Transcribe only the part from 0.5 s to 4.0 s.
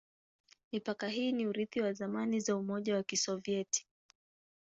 Mipaka hii ni urithi wa zamani za Umoja wa Kisovyeti.